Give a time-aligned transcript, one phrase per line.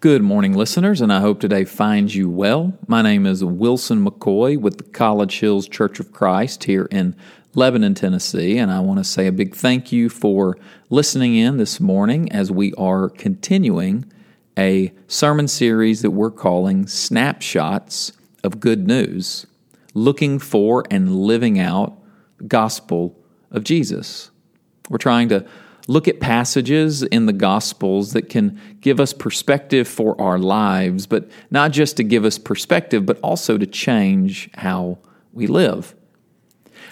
[0.00, 2.72] Good morning, listeners, and I hope today finds you well.
[2.86, 7.16] My name is Wilson McCoy with the College Hills Church of Christ here in
[7.56, 10.56] Lebanon, Tennessee, and I want to say a big thank you for
[10.88, 14.04] listening in this morning as we are continuing
[14.56, 18.12] a sermon series that we're calling Snapshots
[18.44, 19.48] of Good News,
[19.94, 21.98] looking for and living out
[22.36, 23.18] the gospel
[23.50, 24.30] of Jesus.
[24.88, 25.44] We're trying to
[25.88, 31.28] look at passages in the Gospels that can give us perspective for our lives, but
[31.50, 34.98] not just to give us perspective, but also to change how
[35.32, 35.96] we live.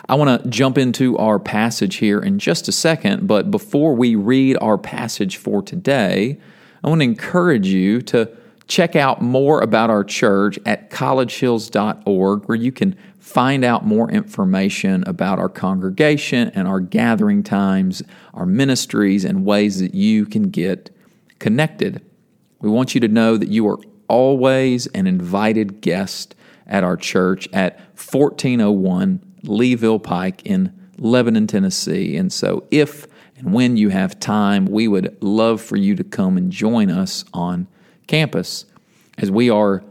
[0.09, 4.15] I want to jump into our passage here in just a second, but before we
[4.15, 6.39] read our passage for today,
[6.83, 8.31] I want to encourage you to
[8.67, 15.05] check out more about our church at collegehills.org, where you can find out more information
[15.07, 18.03] about our congregation and our gathering times,
[18.35, 20.95] our ministries, and ways that you can get
[21.39, 22.01] connected.
[22.61, 26.35] We want you to know that you are always an invited guest
[26.67, 32.17] at our church at 1401 Leeville Pike in Lebanon, Tennessee.
[32.17, 36.37] And so, if and when you have time, we would love for you to come
[36.37, 37.67] and join us on
[38.07, 38.67] campus
[39.19, 39.83] as we are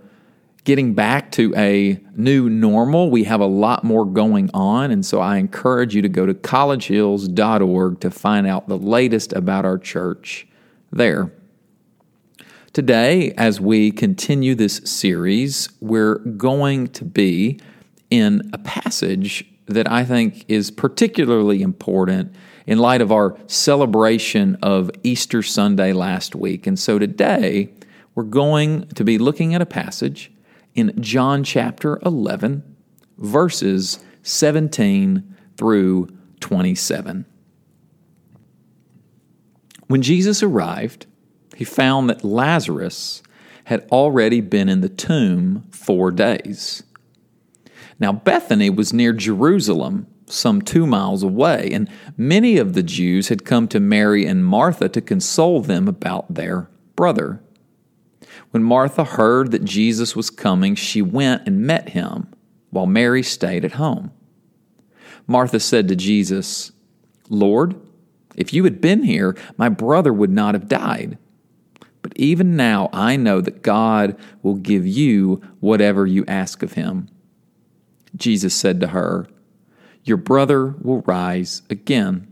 [0.64, 3.12] getting back to a new normal.
[3.12, 6.34] We have a lot more going on, and so I encourage you to go to
[6.34, 10.48] collegehills.org to find out the latest about our church
[10.92, 11.32] there.
[12.74, 17.60] Today, as we continue this series, we're going to be
[18.10, 22.36] in a passage that I think is particularly important
[22.68, 26.68] in light of our celebration of Easter Sunday last week.
[26.68, 27.70] And so today,
[28.16, 30.32] we're going to be looking at a passage
[30.74, 32.64] in John chapter 11,
[33.18, 36.08] verses 17 through
[36.40, 37.26] 27.
[39.88, 41.06] When Jesus arrived,
[41.56, 43.22] he found that Lazarus
[43.66, 46.84] had already been in the tomb four days.
[48.00, 53.46] Now, Bethany was near Jerusalem, some two miles away, and many of the Jews had
[53.46, 57.42] come to Mary and Martha to console them about their brother.
[58.56, 62.34] When Martha heard that Jesus was coming, she went and met him,
[62.70, 64.12] while Mary stayed at home.
[65.28, 66.72] Martha said to Jesus,
[67.28, 67.76] Lord,
[68.38, 71.18] if you had been here, my brother would not have died.
[72.02, 77.10] But even now I know that God will give you whatever you ask of him.
[78.16, 79.28] Jesus said to her,
[80.06, 82.32] Your brother will rise again.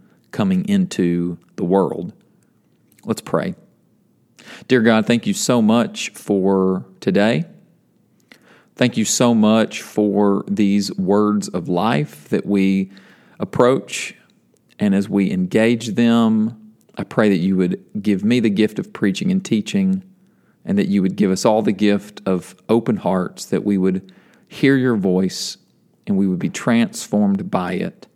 [0.31, 2.13] coming into the world.
[3.03, 3.55] Let's pray.
[4.67, 7.45] Dear God, thank you so much for today.
[8.75, 12.91] Thank you so much for these words of life that we
[13.39, 14.15] approach.
[14.79, 18.91] And as we engage them, I pray that you would give me the gift of
[18.91, 20.03] preaching and teaching,
[20.65, 24.11] and that you would give us all the gift of open hearts, that we would
[24.47, 25.57] hear your voice
[26.05, 28.07] and we would be transformed by it.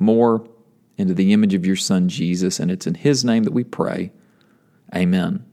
[0.00, 0.48] More
[0.96, 2.60] into the image of your Son, Jesus.
[2.60, 4.12] And it's in His name that we pray.
[4.94, 5.44] Amen.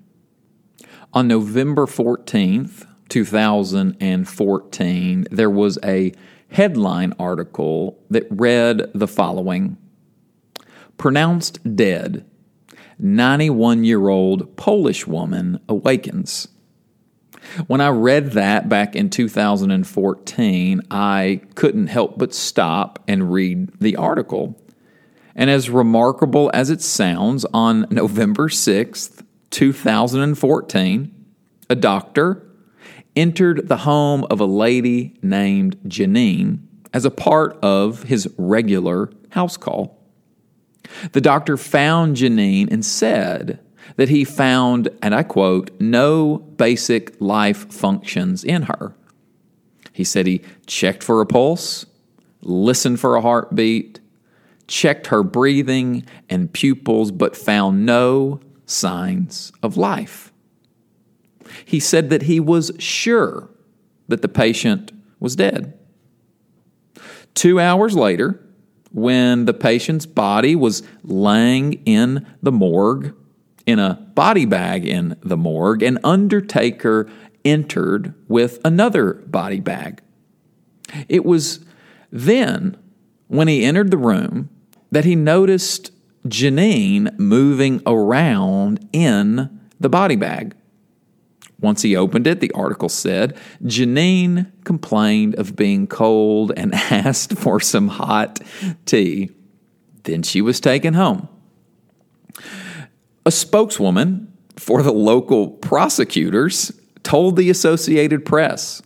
[1.14, 6.14] On November 14th, 2014, there was a
[6.50, 9.78] headline article that read the following
[10.98, 12.26] Pronounced dead,
[13.00, 16.48] 91 year old Polish woman awakens.
[17.68, 23.98] When I read that back in 2014, I couldn't help but stop and read the
[23.98, 24.58] article.
[25.36, 31.26] And as remarkable as it sounds, on November 6th, 2014,
[31.70, 32.48] a doctor
[33.16, 36.60] entered the home of a lady named Janine
[36.94, 40.00] as a part of his regular house call.
[41.12, 43.60] The doctor found Janine and said
[43.96, 48.96] that he found, and I quote, no basic life functions in her.
[49.92, 51.86] He said he checked for a pulse,
[52.42, 54.00] listened for a heartbeat,
[54.68, 60.32] checked her breathing and pupils, but found no signs of life.
[61.66, 63.50] He said that he was sure
[64.08, 65.78] that the patient was dead.
[67.34, 68.40] Two hours later,
[68.92, 73.16] when the patient's body was laying in the morgue,
[73.66, 77.10] in a body bag in the morgue, an undertaker
[77.44, 80.02] entered with another body bag.
[81.10, 81.66] It was
[82.12, 82.78] then,
[83.28, 84.50] when he entered the room,
[84.94, 85.92] that he noticed
[86.28, 90.56] Janine moving around in the body bag.
[91.60, 97.60] Once he opened it, the article said, Janine complained of being cold and asked for
[97.60, 98.40] some hot
[98.86, 99.32] tea.
[100.04, 101.28] Then she was taken home.
[103.26, 108.84] A spokeswoman for the local prosecutors told the Associated Press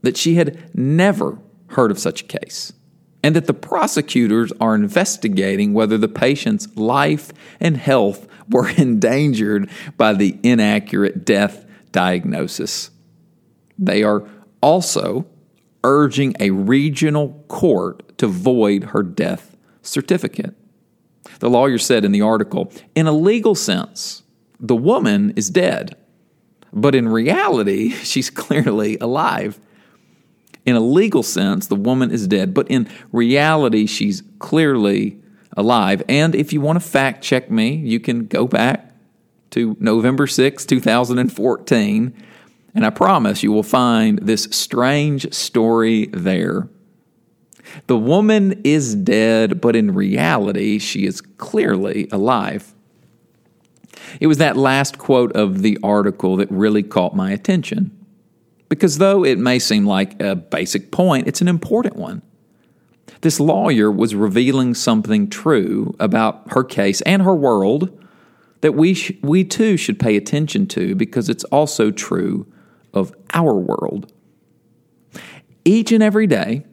[0.00, 2.72] that she had never heard of such a case
[3.22, 10.12] and that the prosecutors are investigating whether the patient's life and health were endangered by
[10.12, 12.90] the inaccurate death diagnosis.
[13.78, 14.28] They are
[14.62, 15.26] also
[15.82, 20.54] urging a regional court to void her death certificate.
[21.38, 24.22] The lawyer said in the article In a legal sense,
[24.58, 25.96] the woman is dead,
[26.72, 29.60] but in reality, she's clearly alive.
[30.66, 35.18] In a legal sense, the woman is dead, but in reality, she's clearly
[35.56, 36.02] alive.
[36.08, 38.92] And if you want to fact check me, you can go back
[39.50, 42.14] to November 6, 2014,
[42.74, 46.68] and I promise you will find this strange story there.
[47.86, 52.74] The woman is dead, but in reality, she is clearly alive.
[54.20, 57.96] It was that last quote of the article that really caught my attention.
[58.70, 62.22] Because though it may seem like a basic point, it's an important one.
[63.20, 68.02] This lawyer was revealing something true about her case and her world
[68.62, 72.46] that we, sh- we too should pay attention to because it's also true
[72.94, 74.12] of our world.
[75.64, 76.64] Each and every day,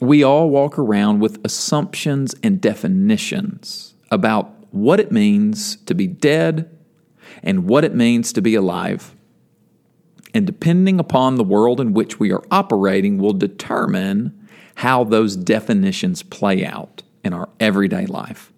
[0.00, 6.70] we all walk around with assumptions and definitions about what it means to be dead
[7.42, 9.16] and what it means to be alive.
[10.34, 16.22] And depending upon the world in which we are operating, will determine how those definitions
[16.22, 18.52] play out in our everyday life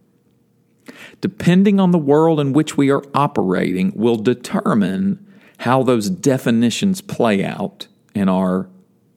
[1.21, 5.25] depending on the world in which we are operating, will determine
[5.61, 8.69] how those definitions play out in our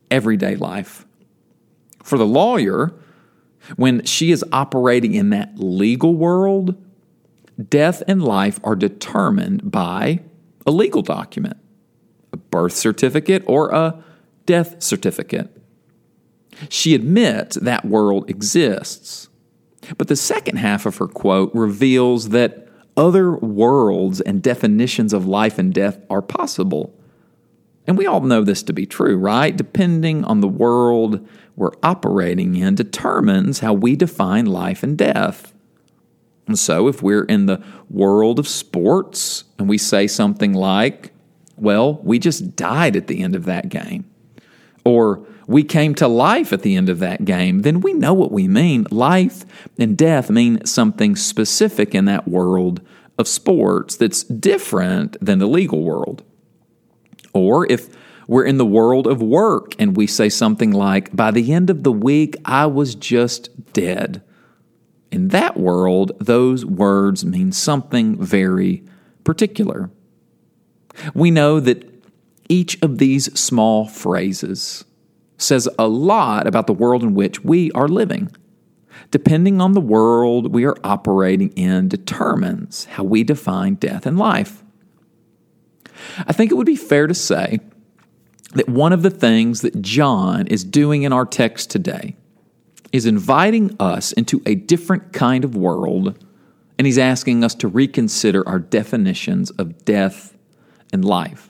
[0.10, 1.06] everyday life.
[2.04, 2.94] For the lawyer,
[3.76, 6.82] when she is operating in that legal world,
[7.70, 10.22] death and life are determined by
[10.66, 11.58] a legal document,
[12.58, 14.04] birth certificate or a
[14.48, 15.56] death certificate.
[16.70, 19.30] She admits that world exists.
[19.96, 22.68] But the second half of her quote reveals that
[22.98, 26.96] other worlds and definitions of life and death are possible.
[27.86, 29.56] And we all know this to be true, right?
[29.56, 31.26] Depending on the world
[31.56, 35.54] we're operating in, determines how we define life and death.
[36.48, 41.14] And so, if we're in the world of sports and we say something like,
[41.58, 44.06] well, we just died at the end of that game,
[44.86, 48.32] or we came to life at the end of that game, then we know what
[48.32, 48.86] we mean.
[48.92, 49.46] Life
[49.80, 52.82] and death mean something specific in that world
[53.18, 56.24] of sports that's different than the legal world.
[57.34, 57.88] Or if
[58.28, 61.84] we're in the world of work and we say something like, by the end of
[61.84, 64.22] the week, I was just dead.
[65.12, 68.84] In that world, those words mean something very
[69.24, 69.90] particular.
[71.14, 71.84] We know that
[72.50, 74.86] each of these small phrases
[75.38, 78.32] says a lot about the world in which we are living.
[79.12, 84.64] Depending on the world we are operating in, determines how we define death and life.
[86.26, 87.60] I think it would be fair to say
[88.54, 92.16] that one of the things that John is doing in our text today
[92.92, 96.24] is inviting us into a different kind of world,
[96.78, 100.37] and he's asking us to reconsider our definitions of death
[100.94, 101.50] and life.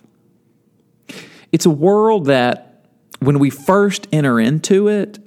[1.51, 2.85] It's a world that
[3.19, 5.19] when we first enter into it,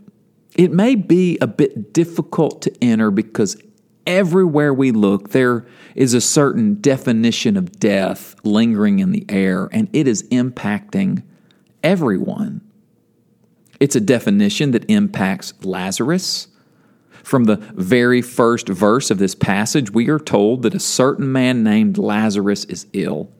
[0.56, 3.60] it may be a bit difficult to enter because
[4.06, 9.88] everywhere we look, there is a certain definition of death lingering in the air, and
[9.92, 11.22] it is impacting
[11.82, 12.60] everyone.
[13.78, 16.48] It's a definition that impacts Lazarus.
[17.22, 21.62] From the very first verse of this passage, we are told that a certain man
[21.62, 23.30] named Lazarus is ill.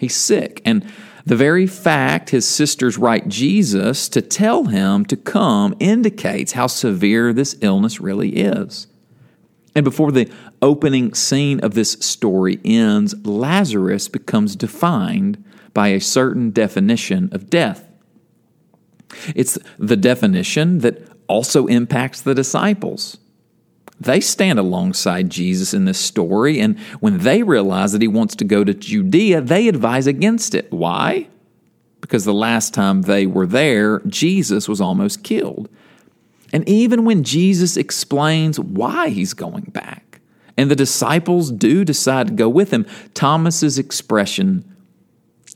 [0.00, 0.90] He's sick, and
[1.26, 7.34] the very fact his sisters write Jesus to tell him to come indicates how severe
[7.34, 8.86] this illness really is.
[9.74, 16.50] And before the opening scene of this story ends, Lazarus becomes defined by a certain
[16.50, 17.86] definition of death.
[19.34, 23.18] It's the definition that also impacts the disciples.
[24.00, 28.44] They stand alongside Jesus in this story, and when they realize that he wants to
[28.44, 30.72] go to Judea, they advise against it.
[30.72, 31.28] Why?
[32.00, 35.68] Because the last time they were there, Jesus was almost killed.
[36.50, 40.20] And even when Jesus explains why he's going back,
[40.56, 44.64] and the disciples do decide to go with him, Thomas's expression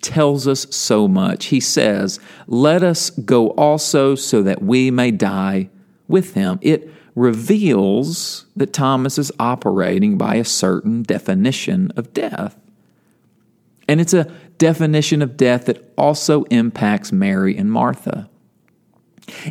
[0.02, 1.46] tells us so much.
[1.46, 5.70] He says, Let us go also so that we may die
[6.08, 6.58] with him.
[6.60, 12.59] It reveals that Thomas is operating by a certain definition of death.
[13.87, 18.28] And it's a definition of death that also impacts Mary and Martha.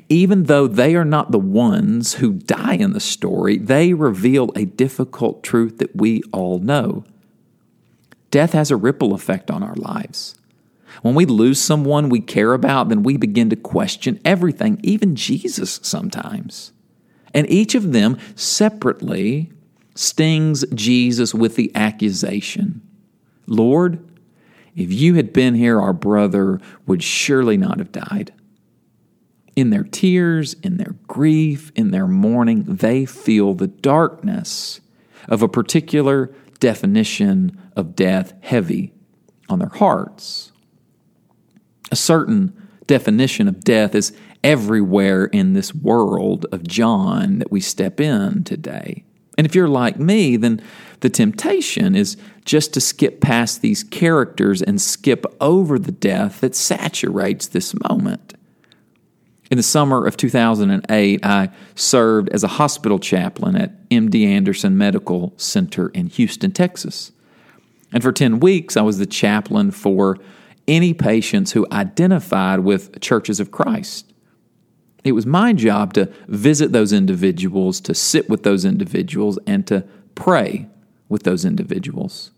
[0.10, 4.66] Even though they are not the ones who die in the story, they reveal a
[4.66, 7.04] difficult truth that we all know.
[8.30, 10.36] Death has a ripple effect on our lives.
[11.02, 15.80] When we lose someone we care about, then we begin to question everything, even Jesus
[15.82, 16.73] sometimes.
[17.34, 19.52] And each of them separately
[19.96, 22.82] stings Jesus with the accusation
[23.46, 24.00] Lord,
[24.76, 28.34] if you had been here, our brother would surely not have died.
[29.56, 34.82] In their tears, in their grief, in their mourning, they feel the darkness
[35.28, 38.94] of a particular definition of death heavy
[39.50, 40.52] on their hearts.
[41.92, 42.54] A certain
[42.88, 44.14] definition of death is
[44.44, 49.04] everywhere in this world of John that we step in today.
[49.38, 50.62] And if you're like me, then
[51.00, 56.56] the temptation is just to skip past these characters and skip over the death that
[56.56, 58.34] saturates this moment.
[59.50, 65.34] In the summer of 2008, I served as a hospital chaplain at MD Anderson Medical
[65.38, 67.12] Center in Houston, Texas.
[67.92, 70.18] And for 10 weeks, I was the chaplain for
[70.68, 74.13] any patients who identified with churches of Christ.
[75.04, 79.86] It was my job to visit those individuals, to sit with those individuals, and to
[80.16, 80.68] pray
[81.10, 82.32] with those individuals.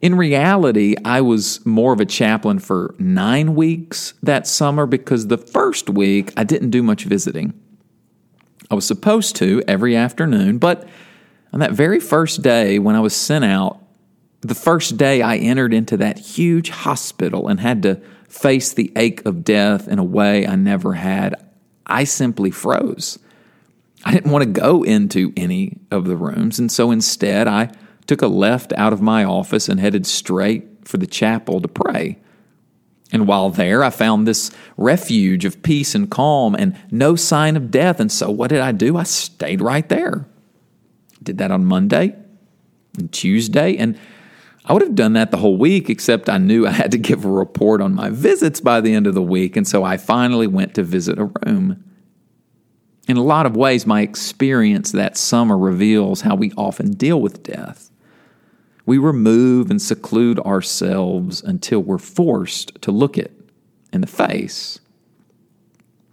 [0.00, 5.38] In reality, I was more of a chaplain for nine weeks that summer because the
[5.38, 7.54] first week I didn't do much visiting.
[8.68, 10.88] I was supposed to every afternoon, but
[11.52, 13.78] on that very first day when I was sent out,
[14.40, 18.00] the first day I entered into that huge hospital and had to
[18.32, 21.34] face the ache of death in a way I never had,
[21.86, 23.18] I simply froze.
[24.04, 27.70] I didn't want to go into any of the rooms, and so instead I
[28.06, 32.18] took a left out of my office and headed straight for the chapel to pray.
[33.12, 37.70] And while there, I found this refuge of peace and calm and no sign of
[37.70, 38.00] death.
[38.00, 38.96] And so, what did I do?
[38.96, 40.26] I stayed right there.
[41.22, 42.16] Did that on Monday
[42.96, 43.76] and Tuesday.
[43.76, 43.98] And
[44.64, 47.24] I would have done that the whole week, except I knew I had to give
[47.24, 50.46] a report on my visits by the end of the week, and so I finally
[50.46, 51.84] went to visit a room.
[53.08, 57.42] In a lot of ways, my experience that summer reveals how we often deal with
[57.42, 57.90] death.
[58.86, 63.32] We remove and seclude ourselves until we're forced to look it
[63.92, 64.78] in the face.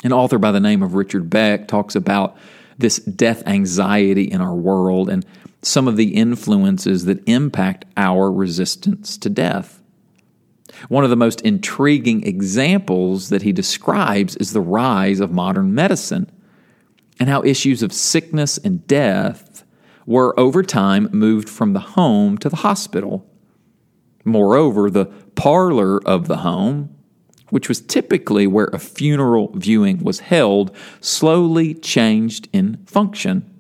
[0.04, 2.36] An author by the name of Richard Beck talks about
[2.78, 5.26] this death anxiety in our world and
[5.62, 9.82] some of the influences that impact our resistance to death.
[10.88, 16.32] One of the most intriguing examples that he describes is the rise of modern medicine
[17.20, 19.64] and how issues of sickness and death
[20.06, 23.30] were over time moved from the home to the hospital.
[24.24, 26.96] Moreover, the parlor of the home,
[27.50, 33.59] which was typically where a funeral viewing was held, slowly changed in function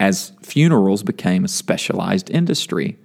[0.00, 2.98] as funerals became a specialized industry.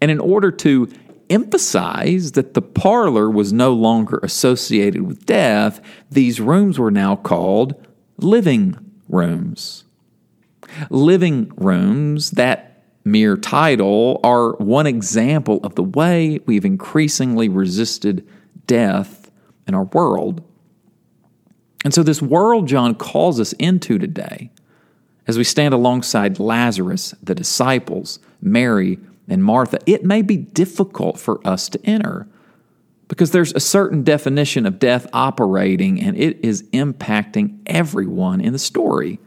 [0.00, 0.88] And in order to
[1.30, 7.74] emphasize that the parlor was no longer associated with death, these rooms were now called
[8.18, 8.76] living
[9.08, 9.84] rooms.
[10.90, 18.26] Living rooms, that mere title, are one example of the way we've increasingly resisted
[18.66, 19.30] death
[19.66, 20.42] in our world.
[21.84, 24.50] And so, this world John calls us into today
[25.26, 28.98] as we stand alongside Lazarus, the disciples, Mary,
[29.28, 32.26] and Martha, it may be difficult for us to enter
[33.08, 38.58] because there's a certain definition of death operating and it is impacting everyone in the
[38.58, 39.20] story,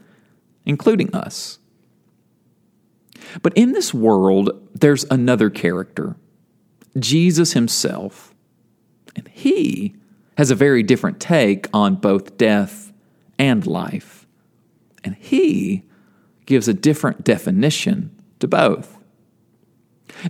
[0.64, 1.58] including us.
[3.42, 6.16] But in this world, there's another character,
[6.98, 8.34] Jesus himself.
[9.14, 9.94] And he
[10.36, 12.92] has a very different take on both death
[13.38, 14.15] and life.
[15.26, 15.82] He
[16.46, 18.96] gives a different definition to both.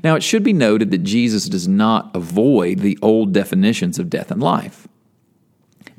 [0.02, 4.30] Now, it should be noted that Jesus does not avoid the old definitions of death
[4.30, 4.88] and life.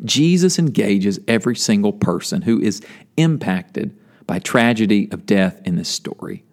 [0.04, 2.82] Jesus engages every single person who is
[3.18, 6.44] impacted by tragedy of death in this story.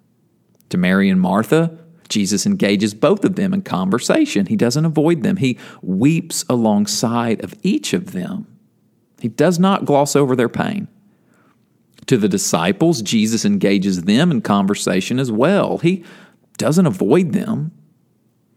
[0.69, 1.79] To Mary and Martha,
[2.11, 4.45] Jesus engages both of them in conversation.
[4.47, 8.47] He doesn't avoid them, he weeps alongside of each of them.
[9.19, 10.89] He does not gloss over their pain.
[12.07, 15.79] To the disciples, Jesus engages them in conversation as well.
[15.79, 16.05] He
[16.59, 17.73] doesn't avoid them.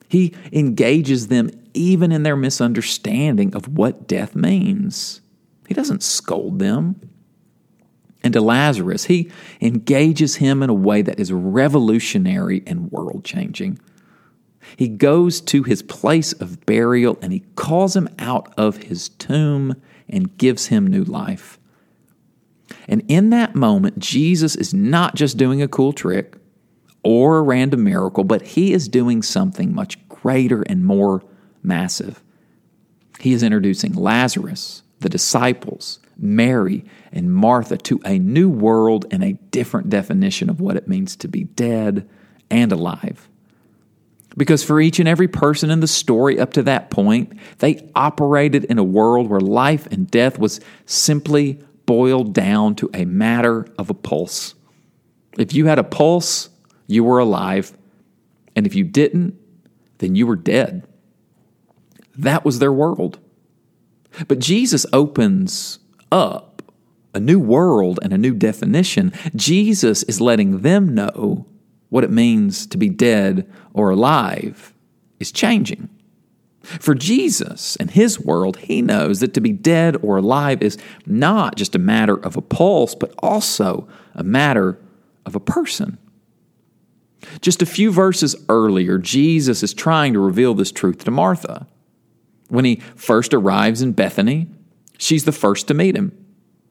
[0.09, 5.21] He engages them even in their misunderstanding of what death means.
[5.67, 6.99] He doesn't scold them.
[8.23, 13.79] And to Lazarus, he engages him in a way that is revolutionary and world changing.
[14.75, 19.75] He goes to his place of burial and he calls him out of his tomb
[20.09, 21.59] and gives him new life.
[22.87, 26.37] And in that moment, Jesus is not just doing a cool trick
[27.03, 31.23] or a random miracle, but he is doing something much greater and more
[31.63, 32.23] massive.
[33.19, 39.33] He is introducing Lazarus, the disciples, Mary, and Martha to a new world and a
[39.51, 42.07] different definition of what it means to be dead
[42.49, 43.27] and alive.
[44.35, 48.65] Because for each and every person in the story up to that point, they operated
[48.65, 53.89] in a world where life and death was simply boiled down to a matter of
[53.89, 54.53] a pulse.
[55.39, 56.49] If you had a pulse,
[56.85, 57.75] you were alive.
[58.55, 59.35] And if you didn't,
[59.97, 60.87] then you were dead.
[62.15, 63.19] That was their world.
[64.27, 65.79] But Jesus opens
[66.11, 66.61] up
[67.13, 69.11] a new world and a new definition.
[69.35, 71.47] Jesus is letting them know
[71.89, 74.73] what it means to be dead or alive
[75.19, 75.89] is changing.
[76.67, 81.55] For Jesus and his world, he knows that to be dead or alive is not
[81.55, 84.77] just a matter of a pulse, but also a matter
[85.25, 85.97] of a person.
[87.39, 91.67] Just a few verses earlier, Jesus is trying to reveal this truth to Martha.
[92.49, 94.47] When he first arrives in Bethany,
[94.97, 96.11] she's the first to meet him.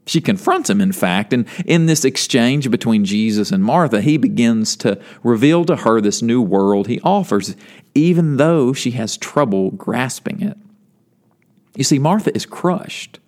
[0.07, 4.77] She confronts him, in fact, and in this exchange between Jesus and Martha, he begins
[4.77, 7.57] to reveal to her this new world he offers,
[7.95, 10.57] even though she has trouble grasping it.
[11.75, 13.19] You see, Martha is crushed.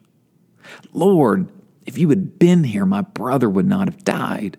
[0.93, 1.49] Lord,
[1.85, 4.57] if you had been here, my brother would not have died.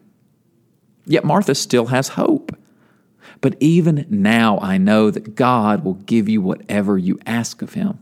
[1.05, 2.55] Yet Martha still has hope.
[3.39, 7.99] But even now, I know that God will give you whatever you ask of him.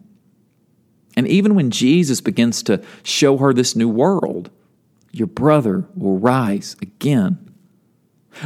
[1.18, 4.52] And even when Jesus begins to show her this new world,
[5.12, 7.40] your brother will rise again.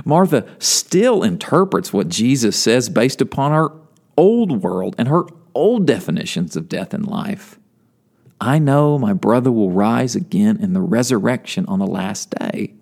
[0.06, 3.74] Martha still interprets what Jesus says based upon her
[4.16, 7.60] old world and her old definitions of death and life.
[8.40, 12.74] I know my brother will rise again in the resurrection on the last day.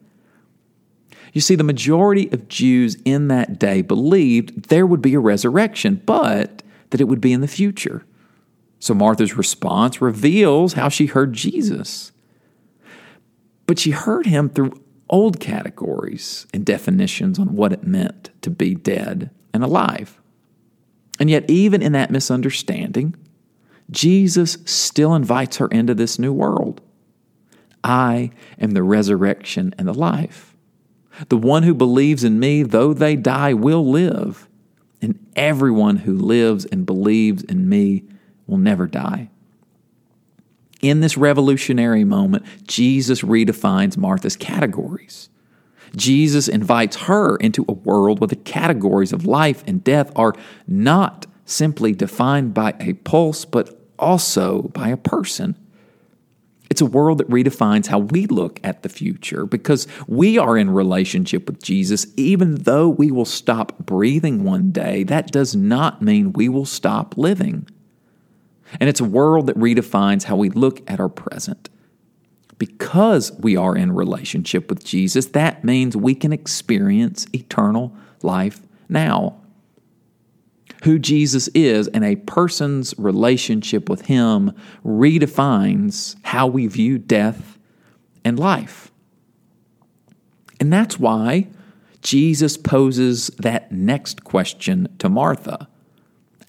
[1.34, 6.02] You see, the majority of Jews in that day believed there would be a resurrection,
[6.06, 8.06] but that it would be in the future.
[8.80, 12.12] So Martha's response reveals how she heard Jesus.
[13.68, 18.76] But she heard him through old categories and definitions on what it meant to be
[18.76, 20.20] dead and alive.
[21.20, 23.16] And yet, even in that misunderstanding,
[23.92, 26.82] Jesus still invites her into this new world.
[27.84, 30.56] I am the resurrection and the life.
[31.28, 34.48] The one who believes in me, though they die, will live.
[35.02, 38.04] And everyone who lives and believes in me
[38.50, 39.30] will never die.
[40.82, 45.30] In this revolutionary moment, Jesus redefines Martha's categories.
[45.96, 50.34] Jesus invites her into a world where the categories of life and death are
[50.68, 55.58] not simply defined by a pulse, but also by a person.
[56.70, 60.70] It's a world that redefines how we look at the future because we are in
[60.70, 62.06] relationship with Jesus.
[62.16, 67.18] Even though we will stop breathing one day, that does not mean we will stop
[67.18, 67.68] living.
[68.80, 71.70] And it's a world that redefines how we look at our present.
[72.58, 79.40] Because we are in relationship with Jesus, that means we can experience eternal life now.
[80.84, 84.54] Who Jesus is and a person's relationship with Him
[84.86, 87.58] redefines how we view death
[88.24, 88.92] and life.
[90.60, 91.48] And that's why
[92.02, 95.68] Jesus poses that next question to Martha.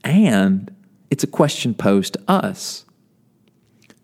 [0.05, 0.75] And
[1.11, 2.85] it's a question posed to us.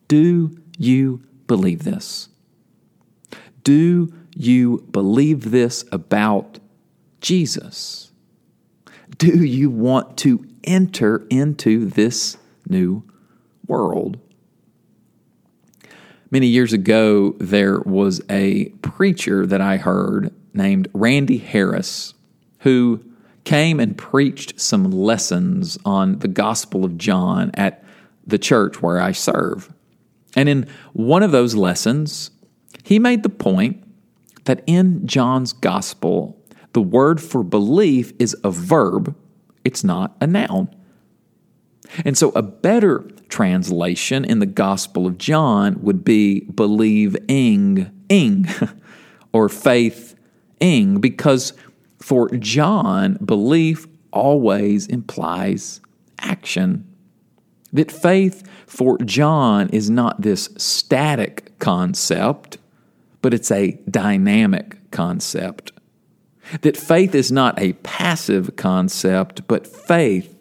[0.09, 2.29] Do you believe this?
[3.63, 6.59] Do you believe this about
[7.21, 8.13] Jesus?
[9.19, 12.37] Do you want to enter into this
[12.69, 13.03] new
[13.67, 14.19] world?
[16.31, 22.15] Many years ago, there was a preacher that I heard named Randy Harris
[22.61, 23.01] who
[23.47, 27.83] came and preached some lessons on the Gospel of John at
[28.27, 29.73] the church where I serve.
[30.35, 32.33] And in one of those lessons,
[32.83, 33.83] he made the point
[34.45, 36.37] that in John's gospel,
[36.73, 39.17] the word for belief is a verb,
[39.65, 40.69] it's not a noun.
[42.05, 48.49] And so, a better translation in the Gospel of John would be believing ing
[49.33, 50.17] or faith
[50.61, 51.53] ing because
[52.07, 55.81] for John, belief always implies
[56.21, 56.87] action.
[57.73, 62.59] That faith for John is not this static concept,
[63.23, 65.73] but it's a dynamic concept.
[66.61, 70.39] That faith is not a passive concept, but faith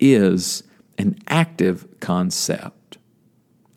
[0.00, 0.64] is
[0.98, 2.98] an active concept.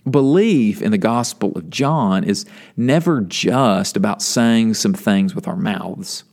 [0.09, 5.55] Belief in the Gospel of John is never just about saying some things with our
[5.55, 6.23] mouths.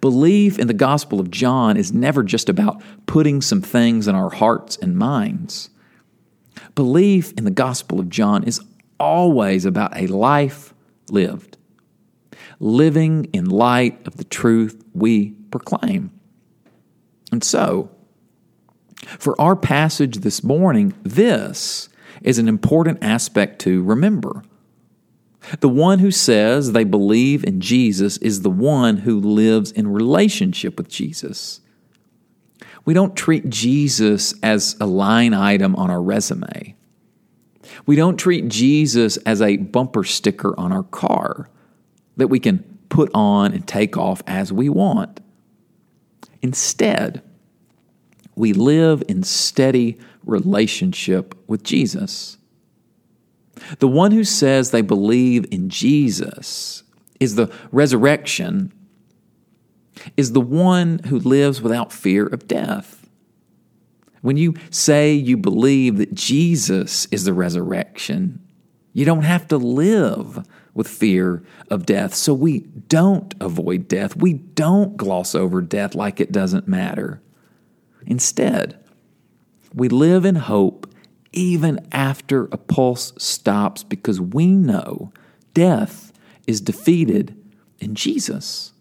[0.00, 4.30] Belief in the Gospel of John is never just about putting some things in our
[4.30, 5.70] hearts and minds.
[6.74, 8.60] Belief in the Gospel of John is
[8.98, 10.74] always about a life
[11.10, 11.56] lived,
[12.58, 16.10] living in light of the truth we proclaim.
[17.30, 17.90] And so,
[19.18, 21.88] for our passage this morning, this
[22.22, 24.42] is an important aspect to remember.
[25.60, 30.76] The one who says they believe in Jesus is the one who lives in relationship
[30.76, 31.60] with Jesus.
[32.84, 36.74] We don't treat Jesus as a line item on our resume.
[37.84, 41.48] We don't treat Jesus as a bumper sticker on our car
[42.16, 45.20] that we can put on and take off as we want.
[46.42, 47.22] Instead,
[48.34, 52.38] we live in steady relationship with Jesus.
[53.78, 56.82] The one who says they believe in Jesus
[57.20, 58.72] is the resurrection,
[60.16, 63.08] is the one who lives without fear of death.
[64.20, 68.40] When you say you believe that Jesus is the resurrection,
[68.92, 72.14] you don't have to live with fear of death.
[72.14, 74.16] So we don't avoid death.
[74.16, 77.22] We don't gloss over death like it doesn't matter.
[78.06, 78.82] Instead,
[79.74, 80.92] we live in hope
[81.36, 85.12] even after a pulse stops because we know
[85.54, 86.12] death
[86.46, 87.36] is defeated
[87.78, 88.72] in Jesus.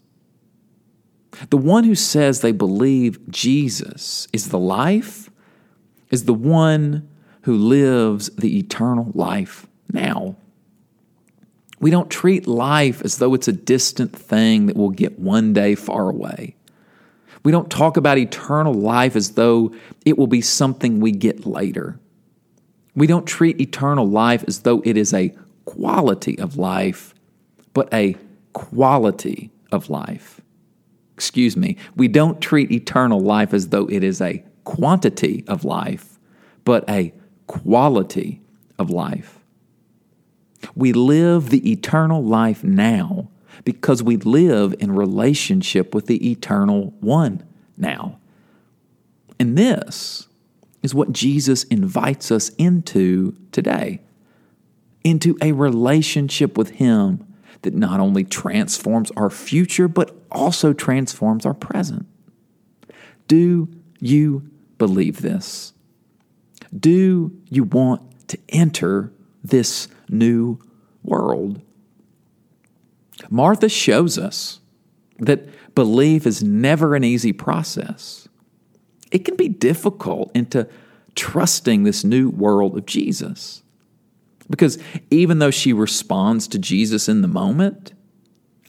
[1.50, 5.30] The one who says they believe Jesus is the life,
[6.10, 7.08] is the one
[7.42, 10.38] who lives the eternal life now.
[11.82, 15.76] We don't treat life as though it's a distant thing that will get one day
[15.76, 16.56] far away.
[17.44, 19.74] We don't talk about eternal life as though
[20.06, 22.00] it will be something we get later.
[22.96, 27.14] We don't treat eternal life as though it is a quality of life,
[27.74, 28.16] but a
[28.54, 30.42] quality of life.
[31.14, 31.78] Excuse me.
[31.96, 36.20] We don't treat eternal life as though it is a quantity of life,
[36.64, 37.14] but a
[37.48, 38.42] quality
[38.78, 39.40] of life.
[40.76, 43.30] We live the eternal life now
[43.64, 47.44] because we live in relationship with the eternal one
[47.78, 48.20] now.
[49.40, 50.28] And this
[50.86, 54.00] is what Jesus invites us into today
[55.04, 57.26] into a relationship with Him
[57.62, 62.06] that not only transforms our future, but also transforms our present.
[63.28, 63.70] Do
[64.00, 65.74] you believe this?
[66.78, 69.12] Do you want to enter
[69.44, 70.60] this new
[71.04, 71.62] world?
[73.30, 74.60] Martha shows us
[75.20, 78.25] that belief is never an easy process.
[79.16, 80.68] It can be difficult into
[81.16, 83.64] trusting this new world of Jesus.
[84.50, 84.78] Because
[85.10, 87.94] even though she responds to Jesus in the moment,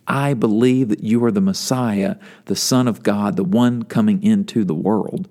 [0.07, 4.63] I believe that you are the Messiah, the Son of God, the one coming into
[4.63, 5.29] the world.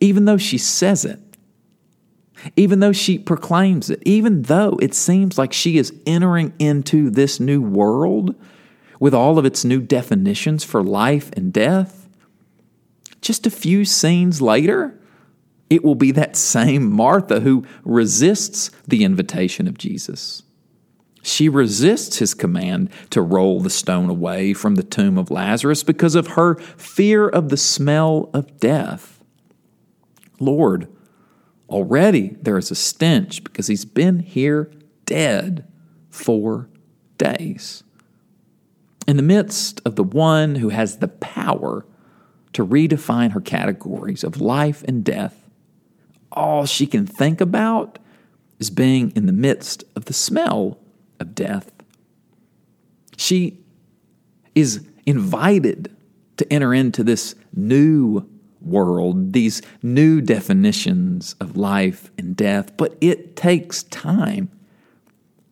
[0.00, 1.20] Even though she says it,
[2.56, 7.38] even though she proclaims it, even though it seems like she is entering into this
[7.38, 8.34] new world
[8.98, 12.01] with all of its new definitions for life and death,
[13.22, 14.98] just a few scenes later,
[15.70, 20.42] it will be that same Martha who resists the invitation of Jesus.
[21.22, 26.14] She resists his command to roll the stone away from the tomb of Lazarus because
[26.14, 29.22] of her fear of the smell of death.
[30.38, 30.88] Lord,
[31.72, 34.70] Already there is a stench because he's been here
[35.06, 35.66] dead
[36.10, 36.68] four
[37.16, 37.82] days.
[39.08, 41.86] In the midst of the one who has the power
[42.52, 45.48] to redefine her categories of life and death,
[46.30, 47.98] all she can think about
[48.58, 50.78] is being in the midst of the smell
[51.18, 51.70] of death.
[53.16, 53.58] She
[54.54, 55.94] is invited
[56.36, 58.28] to enter into this new
[58.60, 64.50] world, these new definitions of life and death, but it takes time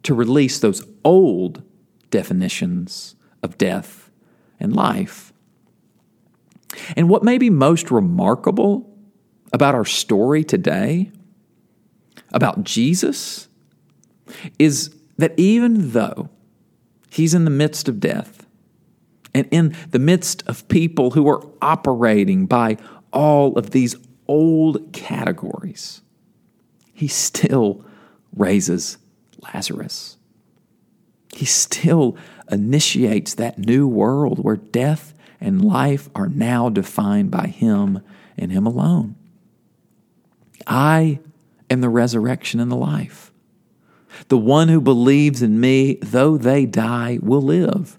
[0.03, 1.63] to release those old
[2.11, 4.11] definitions of death
[4.59, 5.30] and life.
[6.97, 8.89] And what may be most remarkable
[9.53, 11.11] about our story today,
[12.33, 13.49] about Jesus,
[14.59, 16.31] is that even though
[17.11, 18.47] he's in the midst of death
[19.35, 22.77] and in the midst of people who are operating by
[23.13, 26.03] all of these old categories,
[26.93, 27.85] he still
[28.37, 28.99] raises
[29.55, 30.17] Lazarus.
[31.35, 32.17] He still
[32.51, 38.03] initiates that new world where death and life are now defined by Him
[38.37, 39.17] and Him alone.
[40.67, 41.21] I
[41.69, 43.33] am the resurrection and the life.
[44.29, 47.99] The one who believes in me, though they die, will live.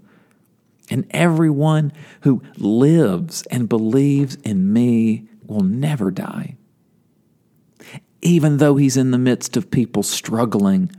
[0.89, 6.57] And everyone who lives and believes in me will never die.
[8.21, 10.91] Even though he's in the midst of people struggling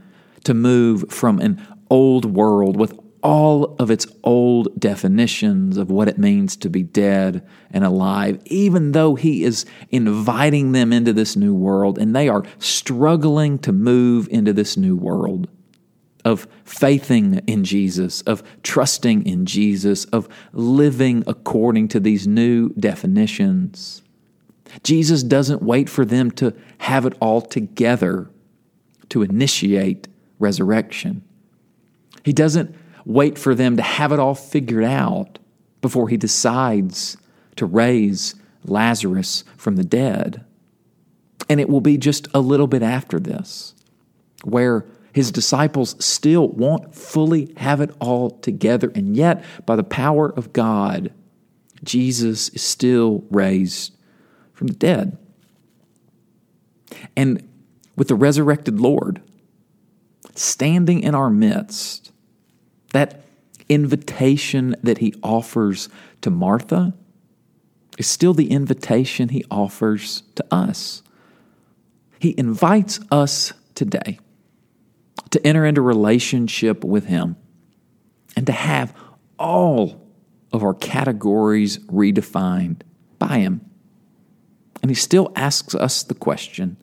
[0.43, 6.17] to move from an old world with all of its old definitions of what it
[6.17, 11.55] means to be dead and alive, even though he is inviting them into this new
[11.55, 15.47] world and they are struggling to move into this new world
[16.25, 24.01] of faithing in Jesus, of trusting in Jesus, of living according to these new definitions.
[24.83, 28.29] Jesus doesn't wait for them to have it all together
[29.09, 30.07] to initiate
[30.39, 31.23] resurrection.
[32.23, 35.39] He doesn't wait for them to have it all figured out
[35.81, 37.17] before he decides
[37.55, 38.35] to raise
[38.65, 40.45] Lazarus from the dead.
[41.49, 43.75] And it will be just a little bit after this
[44.43, 48.91] where his disciples still won't fully have it all together.
[48.95, 51.13] And yet, by the power of God,
[51.83, 53.95] Jesus is still raised
[54.53, 55.17] from the dead.
[57.15, 57.47] And
[57.95, 59.21] with the resurrected Lord
[60.35, 62.11] standing in our midst,
[62.93, 63.25] that
[63.69, 65.89] invitation that he offers
[66.21, 66.93] to Martha
[67.97, 71.03] is still the invitation he offers to us.
[72.19, 74.19] He invites us today
[75.31, 77.35] to enter into relationship with him
[78.35, 78.95] and to have
[79.37, 80.01] all
[80.51, 82.81] of our categories redefined
[83.19, 83.61] by him.
[84.81, 86.77] And he still asks us the question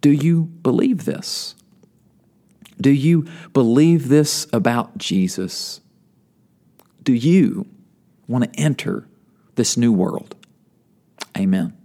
[0.00, 1.54] Do you believe this?
[2.80, 5.80] Do you believe this about Jesus?
[7.02, 7.66] Do you
[8.28, 9.06] want to enter
[9.54, 10.34] this new world?
[11.36, 11.76] Amen.